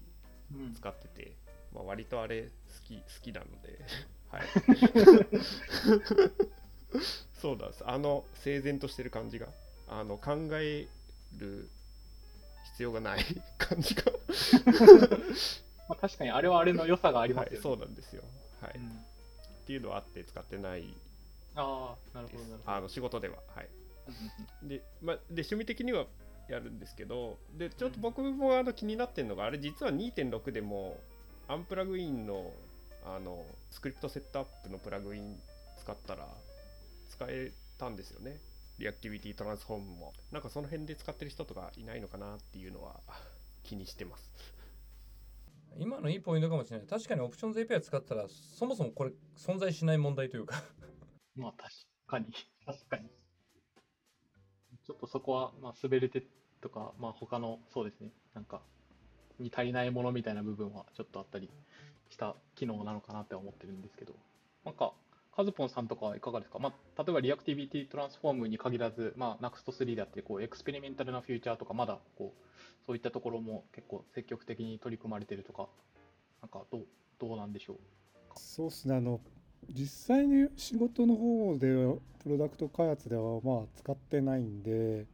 [0.53, 1.37] うん使ってて、
[1.73, 2.49] まあ、割とあれ好
[2.87, 3.79] き好きなので、
[4.31, 4.43] はい。
[7.41, 7.85] そうなんです。
[7.87, 9.49] あの整然としてる感じが、
[9.89, 10.89] あの考え
[11.37, 11.69] る
[12.73, 13.25] 必要がない
[13.59, 14.05] 感じが、
[15.89, 17.57] まあ、確かにあれはあれの良さがありますよね。
[17.57, 18.23] はい、そうなんですよ。
[18.61, 18.73] はい。
[18.77, 19.07] うん
[19.67, 20.85] っていうのはあって使ってない
[21.57, 22.77] ああ、なるほど、なるほど。
[22.77, 23.39] あの仕事では。
[23.53, 23.69] はい。
[24.63, 26.07] うんで,、まあ、で趣味的には
[26.49, 30.99] やるんですけどでちょっと僕もあの気になってるのがあれ実は2.6でも
[31.49, 32.53] unplugin の
[33.05, 35.39] あの script setup のプラグイン
[35.79, 36.27] 使ったら
[37.09, 38.41] 使えたんですよね。
[38.79, 40.13] Reactivity Transform も。
[40.33, 43.01] なんかその辺で使ってる人とかいないのかなっていうのは
[43.63, 44.33] 気にしてます。
[45.79, 46.87] 今のいいポイントかもしれない。
[46.87, 50.63] 確かにオプションズ API 使ったらそもそもこれ存在しない問題というか。
[51.37, 51.71] まあ確
[52.07, 52.27] かに、
[52.65, 53.11] 確かに。
[54.87, 56.23] ちょっとそこは、まあ、滑れて
[56.61, 58.61] とか、まあ他の、そうですね、なんか、
[59.39, 61.51] に足りないものみたいな部分はちょっとあったり
[62.09, 64.15] した機能なのかなって思ってるんですけど、
[64.65, 64.93] なんか、
[65.35, 72.47] カズポンさんとかはいかがですか、まあ、例えばリアクティビティトランスフォームに限らず、まあ、NUXT3 だってこうエクスペリメンタルなフューチャーとか、まだこう
[72.87, 75.69] そういったところも結構積極的に取り組まれてるとか、
[76.41, 76.87] なんかどう
[77.19, 77.77] どうなんでしょう
[78.37, 78.97] そうですね。
[78.97, 79.21] あの
[79.73, 81.69] 実際に仕事の方で
[82.23, 85.07] プロダクト開発ではまあ使ってないんで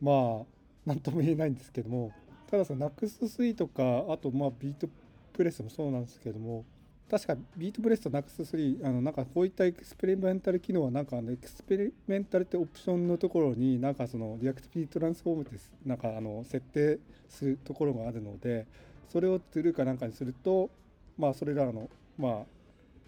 [0.00, 0.44] まあ
[0.86, 2.12] 何とも言えないんですけども
[2.50, 6.64] ただその NUX3 とかあとまあ VitePress もそうなんですけども
[7.10, 18.66] 確かビートプレスと NUX3 あのなんかこういった experimental 機能はなんかあの experimental ってオプションのところになんかその Reactivity Transform ってなんかあの設定するところがあるので
[19.08, 20.70] それを true かなんかにすると
[21.18, 22.59] まあそれらのまあ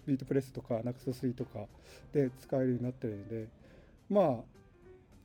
[0.07, 1.66] VitePress とか NUXT3 とか
[2.12, 3.46] で使えるようになってるので
[4.10, 4.52] まあ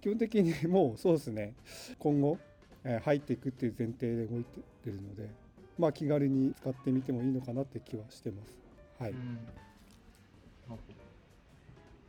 [0.02, 1.54] 基本的に もうそうですね。
[2.00, 2.38] 今後、
[2.84, 5.30] えー入っていくっていう前提で動いてるので
[5.78, 8.58] まあ気軽に使ってみてもいいのかなって気はしてます。
[9.00, 9.14] はい、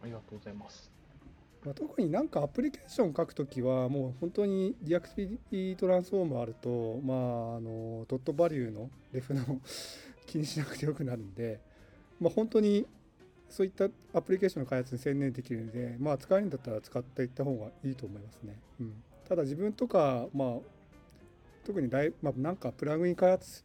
[0.02, 0.90] ありがとうございます。
[1.64, 9.61] まあ、特になんかアプリケーション書くときはもう本当にリアクティビティトランスフォームあるとまああのドットバリューのレフの
[10.24, 11.61] 気にしなくてよくなるんで
[12.20, 12.87] まあ本当に
[13.48, 20.48] そういったアプリケーションの開発に専念できるのでまあ使えるんだったら使っていった方がいいと思いますね、うん、ただ自分とかまあ
[21.64, 23.64] 特に大、まあ、なんかプラグイン開発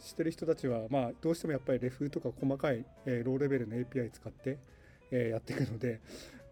[0.00, 4.58] してる人たちはまあどうしてもやっぱりレフとか細かい、えーローレベルの API 使って、
[5.10, 6.00] えーやっていくので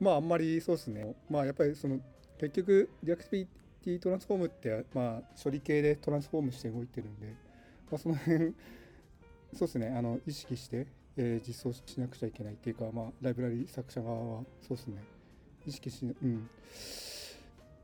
[0.01, 1.15] まああんまりそうですね。
[1.31, 2.01] まあやっぱりその
[2.39, 3.47] 結局リアクティビ
[3.83, 7.27] ティトランスフォームってまあ処理系でトランスフォームして動いてるんで、
[7.91, 8.55] まあ、その辺
[9.55, 9.95] そうですね。
[9.97, 15.03] あの意識して、えー実装しなくちゃいけないっていうかまあライブラリ作者側はそうですね
[15.67, 16.49] 意識しうん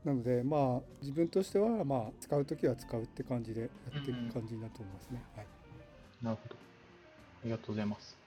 [0.03, 3.67] なのでまあ自分としてはまあ使うときは使うって感じでや
[4.01, 5.45] っていく感じになると思いますね、はい
[6.21, 6.55] なるほど。
[6.55, 6.57] あ
[7.45, 8.17] りがとうございます。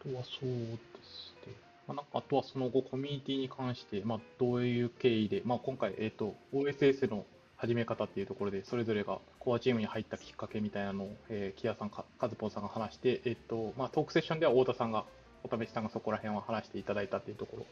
[0.00, 1.54] あとはそうですね。
[1.88, 7.24] まあ、なんかあとはその後コミュニティに関して、まあ、どういう経緯で、まあ、今回、えっ、と、OSS の
[7.56, 15.04] 始め方っていうところで、それぞれがコアチームに入ったきっかけみたいなのを、えー、 kia さんか、 kazupon さんが話して、えっ、と、まあ、トークセッションでは太田さんが、
[15.42, 17.66] お試しさんがそこら辺は話していただいたっていうところ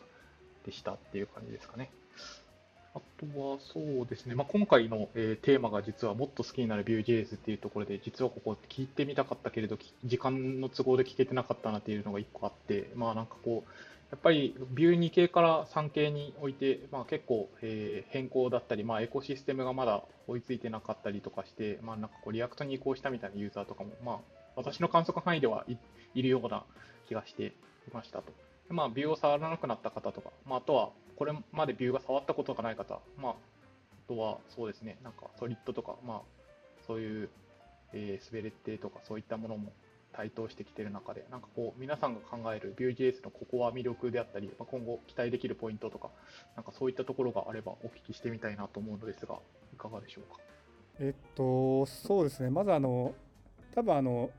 [0.64, 1.90] でしたっていう感じですかね。
[2.94, 13.70] あとはそうですね、まあ、今回の、えーテーマが実はもっと好きになる Vue.js っていうところで、実はここ聞いてみたかったけれど、時間の都合で聞けてなかったなっていうのが一個あって、まあなんかこう、
[14.14, 24.18] やっぱり Vue2 系から3系において、まあ、結構、えー変更だったり、まあ、エコシステムがまだ追いついてなかったりとかして、まあ、なんかこう React に移行したみたいなユーザーとかも、まあ、
[24.54, 25.76] 私の観測範囲ではい
[26.14, 26.62] いるような
[27.08, 27.52] 気がしてい
[27.92, 28.32] ましたと。
[28.68, 33.36] まあ、ビューを触らなくなった方とか、まあ、あとはこれまでビューが触ったことがない方、まあ、あ
[34.06, 36.20] とはそうですね、なんかソリッドとか、まあ、
[36.86, 37.30] そういう、
[37.92, 39.72] えースベレッテとかそういったものも
[40.16, 46.10] 台頭してきてる中で、なんかこう、皆さんが考える Vue.js のここは魅力であったり、まあ、今後期待できるポイントとか、
[46.56, 49.38] なんかそういったところがあればお聞きしてみたいなと思うのですが、
[49.72, 50.40] いかがでしょうか？
[51.00, 53.14] えっと、そうですね、まずあの、
[53.74, 54.30] 多分あの、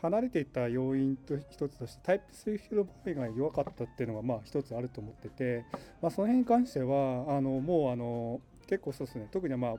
[0.00, 5.64] 離れていた要因と一つとして、タイプスフィードバイが弱かったっていうのが、まあ、一つあると思ってて、
[6.00, 9.74] まあ、その辺に関しては、あのもうあの結構そうですね、特にまあ、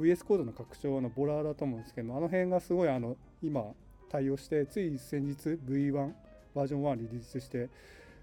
[0.00, 3.66] VS コードの拡張のボラーだと思うんですけど、あの辺がすごいあの今、
[4.12, 6.12] 対応して、つい先日 V1、
[6.54, 7.70] バージョン1リリースして、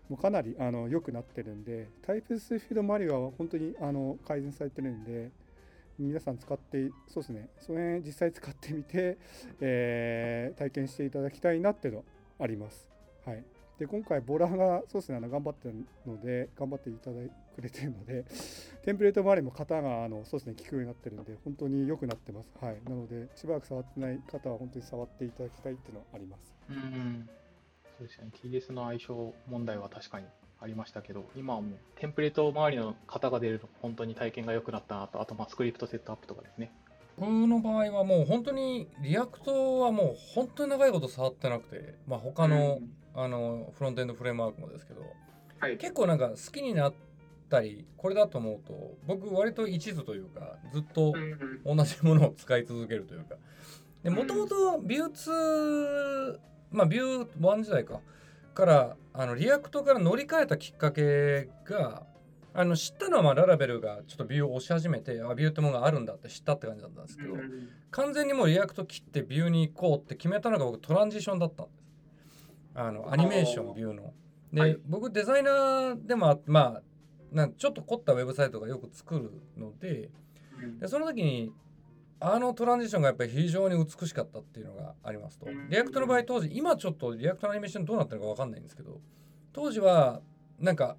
[0.07, 5.31] もうかなりあの良くなってるんで、タイプスフィードマリオは本当にあの改善されてるんで、
[5.97, 9.17] 皆さん使って、そうですね、その辺実際使ってみて、
[9.59, 12.03] えー体験していただきたいなっていうの
[12.39, 12.87] あります。
[13.25, 13.43] はい。
[13.79, 18.25] で、今回、 Volar が、そうですね、あの頑張ってるので、頑張っていただいてくれてるので、
[18.83, 22.51] テンプレート周りも型が、あのそうですね、効くようになってるんで、本当に良くなってます。
[22.59, 22.81] はい。
[22.85, 26.55] なので、しばらく触ってない方は、本当に触っていただきたいっていうのはあります。
[26.69, 27.29] うん、
[27.97, 30.25] そうですね、TDS の相性問題は確かに
[30.61, 36.71] ありましたけど、今はもうテンプレート周りの型が出ると本当に体験が良くなったなと、あとまあ script setup とかですね。
[37.17, 45.01] 僕の場合はもう本当に React はもう本当に長いこと触ってなくて、まあ、他の,、うんあのフロントエンドフレームワークもですけど
[45.59, 45.77] はい。
[45.77, 46.93] 結構なんか好きになっ
[47.49, 51.13] たりこれだと思うと僕割と一途というかずっと
[51.65, 53.35] 同じものを使い続けるというか。
[54.03, 54.15] でうん。
[54.15, 56.39] もともと Vue 2
[56.71, 57.99] まあ Vue 1時代か。
[58.53, 62.03] からあの React から乗り換えたきっかけが
[62.53, 71.79] あの知ったのはまあ Laravel がちょっと Vue を押し始めてあ Vue ってものがあるんだって知ったって感じだったんですけど、うん完全にもう React 切って Vue に行こうって決めたのが僕トランジションだったんです。
[72.75, 74.13] あのアニメーション Vue の。
[74.53, 74.77] で、はい。
[74.85, 76.81] 僕デザイナーでもまあ
[77.31, 80.09] なんちょっと凝ったウェブサイトがよく作るので
[80.61, 80.79] うん。
[80.79, 81.51] でその時に
[82.21, 85.45] あのトランジションがやっぱり非常に美しかったっていうのがありますと。
[85.45, 88.99] うん React の場合当時今ちょっと React のアニメーションどうなってるのか分かんないんですけど
[89.53, 90.21] 当時は
[90.59, 90.97] なんか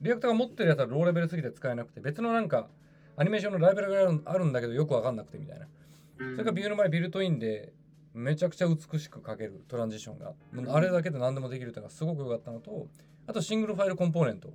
[0.00, 2.68] React が持ってるやつはローレベルすぎて使えなくて別のなんか
[3.16, 5.66] アニメーションのライブラリがあるんだけどよく分かんなくてみたいな。
[6.18, 6.32] うん。
[6.32, 7.72] それから Vue の場合ビルトインで
[8.12, 10.70] めちゃくちゃ美しく書けるトランジションが、うん。
[10.70, 12.88] あれだけで何でもできるっていうのがすごく良かったのと
[13.26, 14.48] あと Single File Component。
[14.48, 14.54] うん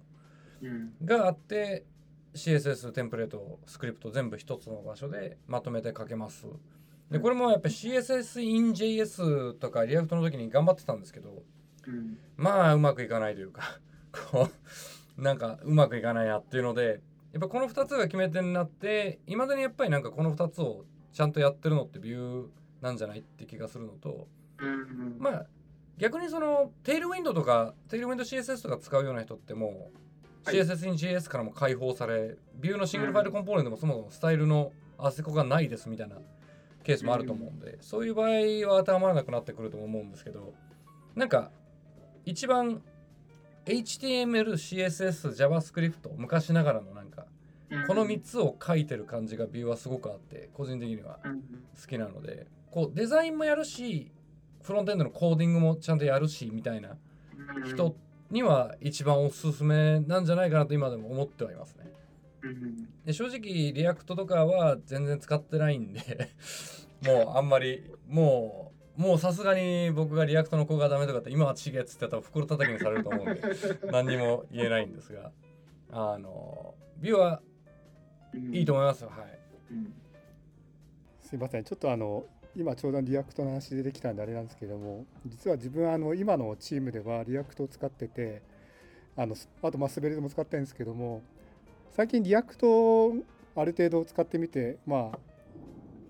[1.04, 1.86] があって
[2.34, 6.48] CSS テンプレートスクリプト全部一つの場所でまとめて書けます。
[7.10, 11.44] でこれもやっぱり CSS in JS とか React の時に頑張ってたんですけど
[11.88, 12.18] うん。
[12.38, 13.80] まあうまくいかないというか
[14.32, 14.50] こ
[15.18, 17.02] うなんかうまくいかないなっていうので
[17.34, 22.48] やっぱこの2つが決め手になっていまだにやっぱりなんかこの2つをちゃんとやってるのってビュー
[22.82, 24.28] なんじゃないって気がするのと
[24.60, 25.46] うんまあ
[25.98, 29.92] 逆にそのテールウィンドとかテールウィンド CSS とか使うような人ってもうはい
[30.46, 36.18] CSS に JS からも解放されビューのシングルファイルコンポーネントもそもそもスタイルのあせこがないですみたいな
[36.84, 38.28] ケースもあると思うんで、そういう場合
[38.74, 40.54] は当てはまらなくなってくると思うんですけど
[41.16, 41.52] なんか
[42.26, 42.82] 一番
[43.66, 47.26] HTML、CSS、JavaScript 昔ながらのなんか
[47.88, 51.42] この3つを書いてる感じがビューはすごくあって個人的にはうん
[51.80, 54.12] 好きなのでこうデザインもやるし
[54.64, 56.98] フロントエンドのコーディングもちゃんとやるしみたいな
[57.56, 57.96] うん人
[58.32, 61.92] には一番おすすめなんじゃないかなと今でも思ってはいますね。
[62.44, 62.88] うん。
[63.06, 63.40] で正直
[63.74, 66.00] React とかは全然使ってないんで
[67.06, 73.42] もうあんまりもうもうさすがに僕が React の子がダメとかって今は違えっつってたら袋叩きにされると思うんで
[73.92, 75.32] 何にも言えないんですが。
[75.94, 77.42] あの Vue は
[78.34, 78.56] うん。
[78.56, 79.40] いいと思いますよはい。
[79.72, 79.94] うん。
[81.22, 81.64] すいません。
[81.64, 88.42] ちょっとあの今ちょうど React の話出てきたんであれなんですけども実は自分あの今のチームでは React を使ってて
[89.16, 91.22] あのあとまあ Svelte も使ってるんですけども
[91.92, 92.68] 最近 React
[93.06, 93.14] を
[93.56, 95.20] ある程度使ってみてまあ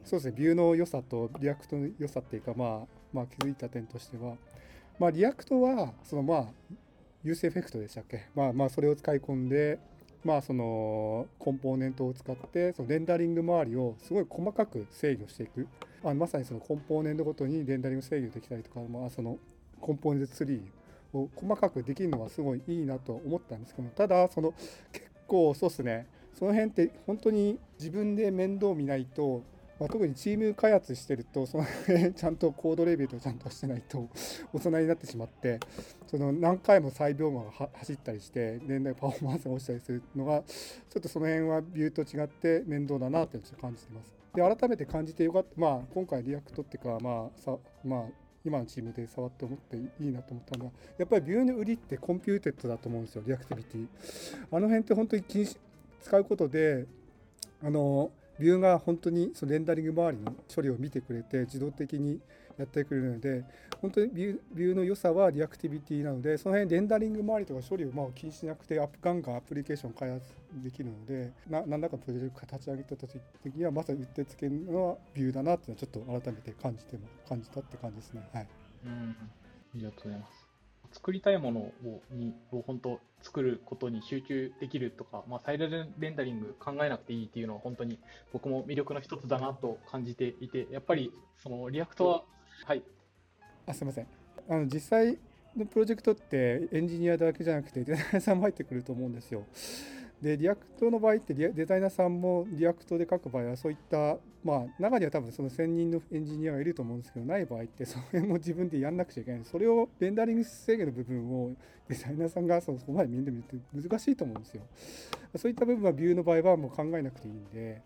[0.04, 4.36] そうですね Vue の良さと React の良さっていうかまあまあ気づいた点としては
[4.98, 6.46] まあ React はそのまあ
[7.24, 8.26] useEffect でしたっけ？
[8.34, 9.78] まあまあそれを使い込んで
[10.24, 15.68] まあそのコンポーネントを使ってそのレンダリング周りをすごい細かく制御していく。
[16.04, 19.38] あまさにそのコンポーネントごとにレンダリング制御できたりとか、まあ、その
[19.80, 24.54] コンポーネントツリーを細かくできるのはすごいいいなと思ったんですけどただその
[24.92, 26.08] 結構そうですね。
[26.34, 29.44] その辺って本当に自分で面倒見ないと、
[29.82, 34.08] まあ、特にチーム開発してるとその辺 ちゃんとコードレビューとちゃんとしてないと
[34.54, 35.60] おざなりになってしまって
[36.06, 44.14] その何回も再描画が走ったりして年代パフォーマンスが落ちたりするのがちょっとその辺は Vue と違って面倒だなってちょっと感じてます。
[44.36, 48.06] で改めて感じてよかった、まあ、今回 React っていうか、まあさまあ、
[48.46, 53.88] 今のチームで触って思っていいなと思ったのはやっぱり Vue の売りって computed だと思うんですよ reactivity
[54.52, 55.24] あの辺って本当に
[56.04, 56.86] 使うことで
[57.64, 58.12] あの
[58.42, 62.20] Vue が本当にそのレンダリング周りの処理を見てくれて自動的に
[62.58, 63.44] やってくれるので
[63.82, 70.26] 本当に Vue Vue の良さは reactivity なのでその辺レンダリング周りとか処理をまあ気にしなくてアップガンガンアプリケーション開発
[70.64, 73.20] できるのでな何らかのプロジェクト立ち上げた時
[73.56, 78.28] にはまさに打ってつけるのは Vue だなっていうのはちょっと改めて感じても感じたって感じですね。
[78.34, 78.48] はい
[78.86, 79.28] うん、あ
[79.76, 80.41] りがとうございます。
[80.92, 88.00] 作りたいものをにを本当作ることに集中できるとか、まあ、サイレンレンダリング考えなくていいっていうのは本当に
[88.34, 92.24] 僕も魅力の一つだなと感じていて、やっぱりその React は、
[92.66, 92.84] はい、
[93.68, 94.08] あすいません
[94.50, 95.18] あの実際
[95.56, 99.46] のプロジェクトってエンジニアだけじゃなくてデザイナーさんも入ってくると思うんですよ。
[100.22, 111.52] で React の場合ってデザイナーさんも React で書く場合はそういったまあ中には多分その専任のエンジニアがいると思うんですけどない場合ってその辺も自分でやんなくちゃいけないそれをレンダリング制御の部分を
[111.90, 114.62] デザイナーさんがそこまで面倒見るって難しいと思うんですよ。
[115.36, 117.82] そういった部分は Vue の場合はもう考えなくていいんで、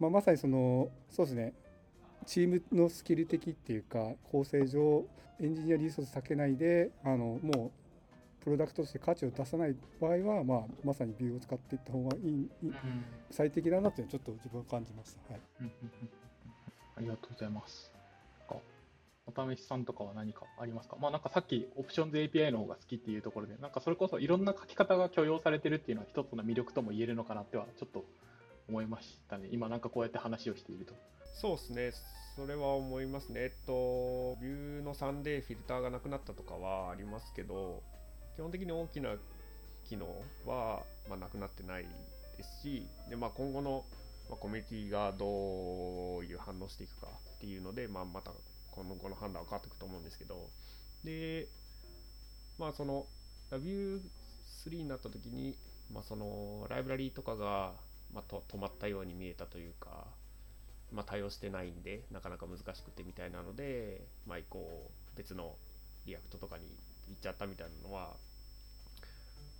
[0.00, 1.52] まあ、まさにそのそうですね
[2.24, 5.04] チームのスキル的っていうか構成上
[5.40, 7.83] エンジニアリソース割けないであのもう
[8.44, 12.72] プロダクトとして価値を出さない場合は、まあ、まさにビューを使っていった方がいいいい
[13.30, 15.32] 最適だなっていうのはちょっと自分は感じました。
[15.32, 16.10] はいうんうんうんうん
[16.96, 17.90] ありがとうございます。
[19.26, 20.96] お試しさんとかは何かありますか？
[21.00, 28.04] まあなんかさっきオプションズ API の方が好きっていうところで、なんかそれこそいろんな書き方が許容されてるっていうのは一つの魅力とも言えるのかなってはちょっと
[28.68, 29.48] 思いましたね。
[29.50, 30.94] 今なんかこうやって話をしていると。
[31.40, 31.92] そうですね、
[32.36, 33.40] それは思いますね。
[33.40, 37.82] えっと、ビューの 3D フィルターがなくなったとかはありますけど、
[38.36, 39.10] 基本的に大きな
[39.84, 40.06] 機能
[40.46, 41.86] は、まあ、なくなってない
[42.36, 43.84] ですし、でまあ、今後の、
[44.28, 48.32] まあ、コミュニティがどういう反応していくかっていうので、まあ、また
[48.72, 50.50] 今後の判断は変わっていくと思うんですけど、
[51.04, 51.48] で、
[52.58, 53.06] まあ、その、
[53.52, 55.56] ビュー3になった時に、
[55.92, 57.72] まあ、そのライブラリーとかが、
[58.12, 60.06] まあ、と止まったように見えたというか、
[60.92, 65.54] まあ、対応してないんでなかなか難しくてみたいなので、まあ、以降別の
[66.06, 66.64] React とかに
[67.08, 68.10] 行っちゃったみたいなのは、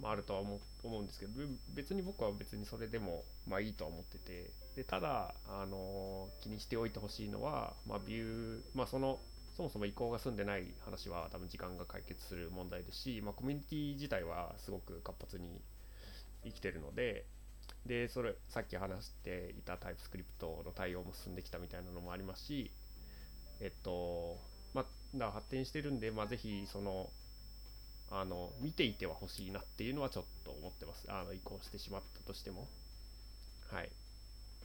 [0.00, 1.32] まあ、あるとは思うんですけど
[1.74, 9.20] 別に僕は別にそれでもまあいいとは思っててでただ、あの気にしておいてほしいのは、まあ、 Vue、まあ、その
[9.56, 15.60] そもそも移行が済んでない話は多分時間が解決する問題ですし、まあ、コミュニティ自体はすごく活発に
[16.44, 17.24] 生きてるので
[17.86, 22.72] でそれさっき話していた TypeScript の対応も進んできたみたいなのもありますし
[23.60, 24.38] えっと
[24.74, 24.84] ま
[25.20, 27.08] あ発展してるんで、まあ、ぜひその
[28.10, 31.06] あの見ていては欲しいなっていうのはちょっと思ってます。
[31.08, 32.68] あの移行してしまったとしても。
[33.70, 33.90] はい。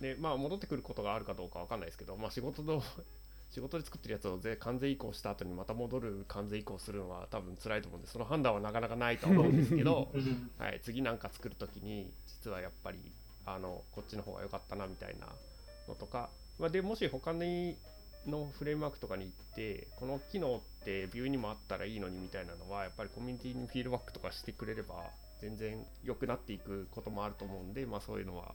[0.02, 2.82] でまあ戻ってくることがあるかどうかわかんないですけど、まあ、仕事の
[3.52, 10.12] 仕事で作ってるやつをぜ完全移行した後にまた戻る完全移行するのは多分辛いと思うんでその判断はなかなかないと思うんですけど、
[10.60, 13.00] はい、次なんか作る時に実はやっぱり
[13.46, 15.28] あのこっちの方が良かったなみたいな
[15.88, 16.30] のとか、
[16.60, 17.76] まあ、でもし他に
[18.28, 24.95] のフレームワークとかに行ってこの機能ってビューにもあったらいいのにみたいなのはやっぱりコミュニティにフィードバックとかしてくれれば
[25.41, 28.53] 全然良くなっていくこともあると思うんで、まあ、そういうのは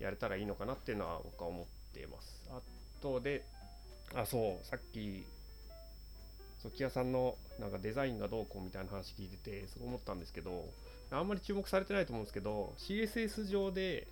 [0.00, 2.42] やれたらいいのかなっていうのは僕は思ってます。
[2.50, 2.60] あ
[3.00, 3.44] とで
[4.14, 5.24] あそうさっき
[6.62, 10.64] そう木屋さんのなんかデザインがどうこうみたいな話聞いててそう思ったんですけど
[11.10, 14.08] あんまり注目されてないと思うんですけど CSS 上で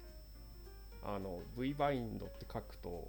[1.05, 3.09] あの V バインドって書くと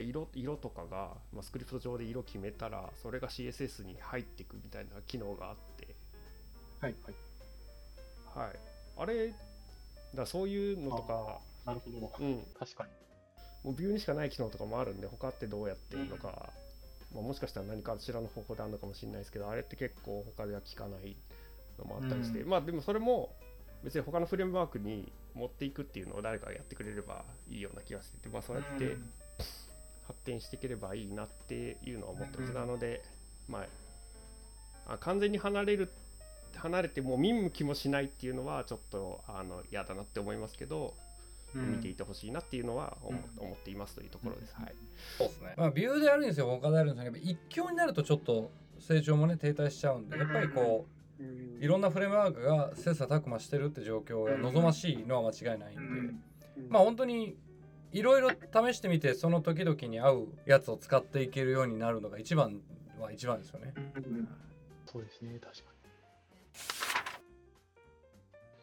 [0.00, 5.94] 色色とかが、まあ、スクリプト上で色決めたらそれが CSS に入っていくみたいな機能があって。
[6.80, 8.46] はいはい。
[8.46, 8.58] はい。
[8.98, 9.34] あれ
[10.14, 12.12] だそういうのとかなるほど。
[12.20, 12.42] うん。
[12.58, 12.90] 確かに。
[13.64, 16.50] もうビューにしかない機能とかもあるんで他ってどうやってるのか、
[17.14, 21.16] まあ、もしかしたら何かしらの方法であるのかもしれないですけどあれって結構他では効かない
[21.78, 22.50] のもあったりして、うん。
[22.50, 23.30] まあでもそれも
[23.84, 28.96] 別に他のフレームワークに持っていくっていうのを誰かがやってくれればいいような気がしてて、まあ、そうやって
[30.12, 32.54] 発展していければいいなっていうのは思ってます、うん。
[32.54, 33.02] なので、
[33.48, 33.64] ま
[34.86, 35.90] あ、あ完全に離れる
[36.54, 40.94] 離れてもう見向きもしないっていうのはちょっとあの嫌だなって思いますけど、
[41.54, 43.44] 見ていてほしいなっていうのは思,、うん。
[43.46, 44.54] 思っていますというところです。
[44.54, 44.74] はい。
[45.16, 45.54] そうですね。
[45.56, 48.50] まあビューであるんですよ、他であるんですけど、一強になるとちょっと
[48.80, 50.86] 成長もね停滞しちゃうんで、やっぱりこ
[51.18, 56.14] ういろんなフレームワークが切磋琢磨してるって状況が望ましいのは間違いないんで、
[56.68, 57.36] まあ本当に
[57.92, 62.60] いろいろ試してみてその時々に合うやつを使っていけるようになるのが一番
[62.98, 63.74] は一番ですよね。
[64.86, 65.72] そうですね、確かに。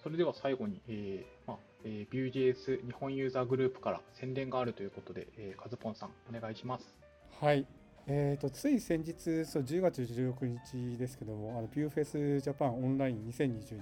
[0.01, 6.95] それでは最後に、えーまあえー、Vue.js 日本ユーザーグループから宣伝があるということで、えー、カズポンさん、お願いします。
[7.39, 7.65] はい。
[8.07, 13.79] えー、とつい先日、そう10月16日ですけども、あの Vue Fes Japan Online 2022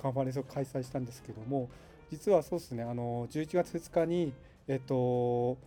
[0.00, 1.70] カンファレンスを開催したんですけども、
[2.10, 4.32] 実はそうですね、あの11月2日に、
[4.68, 5.58] えっ、と、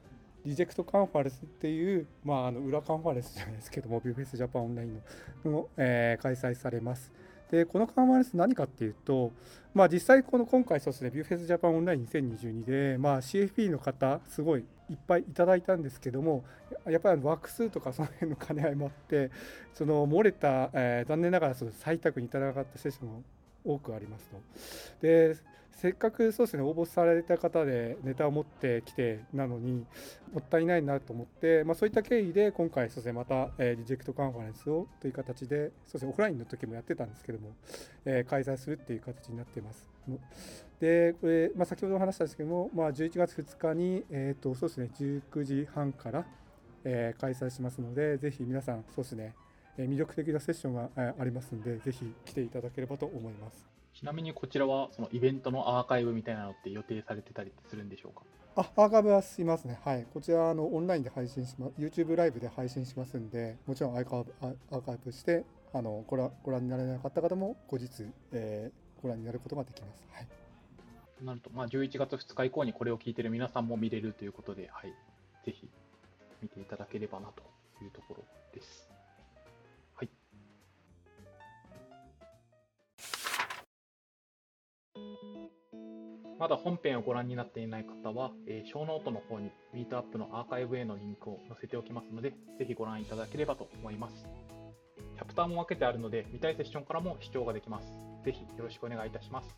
[0.45, 5.01] リジェクトカンファレンスっていう、まあ、あの裏カンファレンスじゃないですけども、 Vue Fes Japan Online
[5.43, 7.11] のの、えー開催されます。
[7.51, 9.31] で、このカンファレンス何かっていうと、
[9.73, 16.43] まあ、実際この今回そうですね、 Vue Fes Japan Online 2022で、まあ、CFP の方、すごいいっぱいいただいたんですけども、
[16.87, 19.31] やっぱりあの枠数とかその辺の兼ね合いもあって、
[19.73, 23.23] その漏れた、えー残念ながらその採択に至らなかったセッションも
[23.63, 24.37] 多くありますと。
[25.01, 25.35] で、
[25.75, 29.85] せっかくそうですね、応募された方でネタを持ってきてなのに、
[30.33, 37.51] もったいないなと思って、まあ、そういった経緯で今回、そうですね、また、えーリジェクトカンファレンスをという形で、そうですね、オフラインの時もやってたんですけども、
[38.05, 39.89] えー開催するっていう形になっています。
[40.79, 46.25] で、これ、まあ、先ほど話したんですけども、まあ、11月2日に、えーとそうですね、19時半から、
[46.85, 49.35] えー開催しますので、ぜひ皆さん、そうですね、
[49.77, 53.74] 魅力的なセッションがありますので、ぜひ来ていただければと思います。
[53.95, 58.23] ちなみにこちらは、そのイベントのアーカイブみたいなのって予定されてたりするんでしょうか？
[58.57, 59.79] あ、アーカイブはしますね。
[59.83, 60.05] はい。
[60.13, 61.73] こちら、あの、オンラインで配信します。
[61.79, 70.03] YouTube ライブで配信しますんで、もちろんアーカイブあアーカイブして、あの、ご覧ご覧になれなかった方も、後日、えーご覧になることができます。
[70.11, 70.27] はい。
[71.19, 74.93] となると、まあ、11月2日以降にこれを聞いてる皆さんも見れるということで、はい、
[75.45, 75.69] ぜひ
[76.41, 77.43] 見ていただければなと
[77.83, 78.23] いうところ
[78.53, 78.94] です。
[86.37, 94.25] まだ本編をご覧になっていない方は、えー、ショーノートの方にミートアップのアーカイブへのリンクを載せておきますので、ぜひご覧いただければと思います。
[95.15, 97.87] チャプターも分けてあるので、見たいセッションからも視聴ができます。
[98.25, 99.55] ぜひよろしくお願いいたします。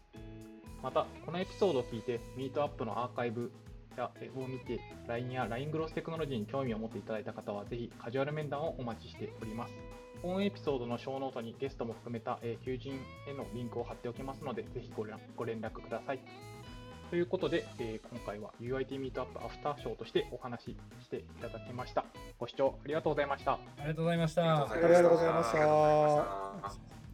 [0.83, 3.51] また、このエピソードを聞いて、ミートアップのアーカイブ
[3.97, 9.73] やを見て、LINE や LINE グロステクノロジーに興味を持っていただいた方は、ぜひカジュアル面談をお待ちしております。
[10.21, 12.93] 本エピソードのショーノートにゲストも含めた、えー求人
[13.27, 16.19] へのリンクを貼っておきますので、ぜひご連ご連絡ください。
[17.09, 22.05] ということで、えー今回は UIT ミートアップアフターショーとしてお話ししていただきました。
[22.39, 22.75] ご視聴。
[22.83, 23.53] ありがとうございました。
[23.53, 25.51] ありがとうございましたありがとうございまし
[27.01, 27.06] た